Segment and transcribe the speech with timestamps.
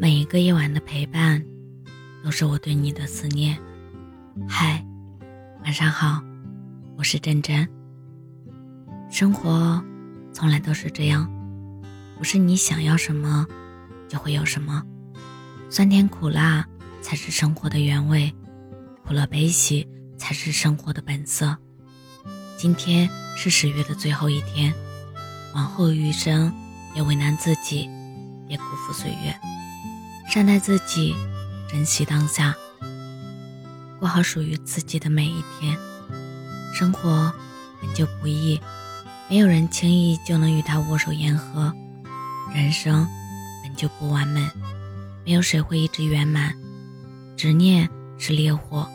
[0.00, 1.44] 每一个夜晚的陪伴，
[2.24, 3.54] 都是我对你的思念。
[4.48, 4.82] 嗨，
[5.62, 6.22] 晚上好，
[6.96, 7.68] 我是真真。
[9.10, 9.78] 生活
[10.32, 11.30] 从来都是这样，
[12.16, 13.46] 不是你想要什么
[14.08, 14.82] 就会有什么，
[15.68, 16.66] 酸甜苦辣
[17.02, 18.34] 才是生活的原味，
[19.06, 19.86] 苦乐悲喜
[20.16, 21.54] 才是生活的本色。
[22.56, 24.72] 今天是十月的最后一天，
[25.54, 26.50] 往后余生，
[26.94, 27.86] 别为难自己，
[28.48, 29.38] 别辜负岁月，
[30.32, 31.16] 善待自己，
[31.68, 32.54] 珍惜当下，
[33.98, 35.76] 过好属于自己的每一天。
[36.72, 37.32] 生活
[37.82, 38.60] 本就不易，
[39.28, 41.74] 没有人轻易就能与他握手言和。
[42.54, 43.08] 人生
[43.64, 44.48] 本就不完美，
[45.26, 46.54] 没有谁会一直圆满。
[47.36, 48.88] 执念是烈火，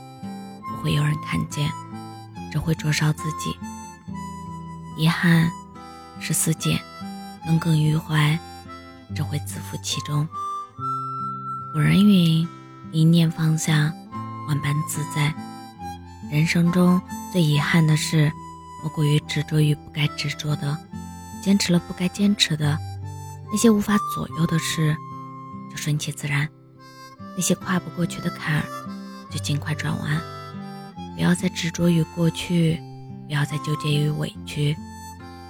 [0.62, 1.70] 不会有人看见。
[2.50, 3.54] 只会灼烧自己，
[4.98, 5.52] 遗憾
[6.22, 6.80] 是丝茧，
[7.46, 8.40] 耿耿于怀，
[9.14, 10.26] 只会自负其中。
[11.76, 12.48] 古人云
[12.94, 13.94] ：“一念放下，
[14.48, 15.36] 万般自在。”
[16.32, 17.02] 人生中
[17.34, 18.32] 最遗憾的事，
[18.82, 20.78] 莫过于执着于不该执着的，
[21.44, 22.80] 坚持了不该坚持的。
[23.52, 24.96] 那些无法左右的事，
[25.70, 26.48] 就顺其自然；
[27.36, 28.64] 那些跨不过去的坎儿，
[29.30, 30.22] 就尽快转弯。
[31.14, 32.82] 不要再执着于过去，
[33.28, 34.74] 不要再纠结于委屈，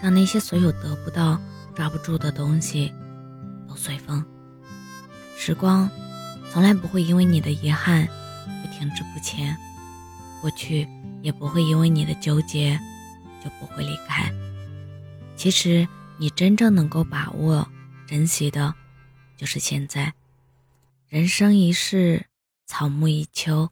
[0.01, 1.39] 让那些所有得不到、
[1.75, 2.91] 抓不住的东西
[3.69, 4.25] 都随风。
[5.37, 5.87] 时光
[6.55, 8.07] 从来不会因为你的遗憾
[8.63, 9.53] 就停滞不前，
[10.39, 10.87] 过去
[11.21, 12.79] 也不会因为你的纠结
[13.43, 14.31] 就不会离开。
[15.35, 15.85] 其实，
[16.17, 17.67] 你真正能够把握、
[18.07, 18.73] 珍惜的，
[19.35, 20.13] 就是现在。
[21.09, 22.25] 人生一世，
[22.65, 23.69] 草木一秋。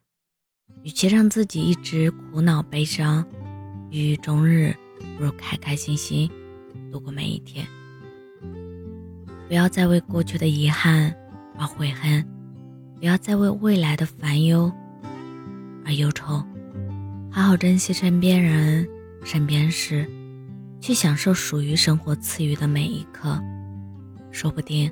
[0.84, 3.26] 与其让自己一直苦恼悲伤、
[3.92, 4.76] 郁郁终日，
[5.18, 6.30] 不如开开心心
[6.92, 7.66] 度过每一天。
[9.48, 11.16] 不要再为过去的遗憾
[11.58, 12.28] 而悔恨，
[13.04, 14.72] 不要再为未来的烦忧
[15.86, 16.42] 而忧愁。
[17.30, 18.88] 好好珍惜身边人、
[19.26, 20.10] 身边事，
[20.80, 23.38] 去享受属于生活赐予的每一刻。
[24.32, 24.90] 说不定，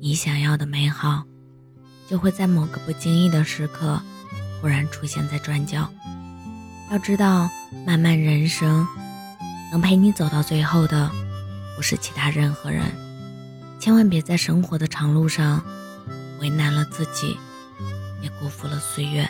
[0.00, 1.22] 你想要的美好，
[2.08, 4.00] 就会在某个不经意的时刻。
[4.62, 5.86] 忽然出现在转角。
[6.90, 7.46] 要知道，
[7.86, 8.86] 漫漫人生，
[9.70, 11.10] 能陪你走到最后的，
[11.76, 12.84] 不是其他任何人。
[13.78, 15.62] 千万别在生活的长路上，
[16.40, 17.36] 为难了自己，
[18.22, 19.28] 也辜负了岁月。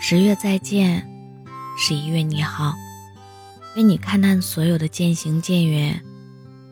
[0.00, 1.08] 十月再见，
[1.78, 2.74] 十一月你好。
[3.76, 6.02] 愿你看淡所有的渐行渐远，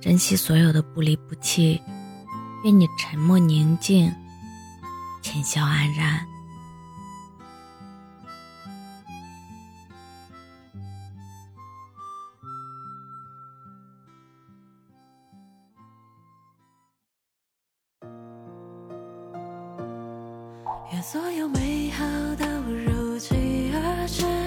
[0.00, 1.80] 珍惜所有的不离不弃。
[2.64, 4.12] 愿你沉默宁静，
[5.22, 6.29] 浅笑安然。
[20.92, 24.39] 愿所有美好都如期而至，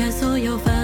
[0.00, 0.79] 愿所有烦。